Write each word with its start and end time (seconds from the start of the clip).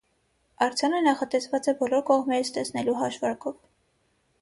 Արձանը 0.67 1.01
նախատեսված 1.09 1.71
է 1.73 1.77
բոլոր 1.83 2.03
կողմերից 2.09 2.53
տեսնելու 2.59 2.99
հաշվարկով։ 3.05 3.65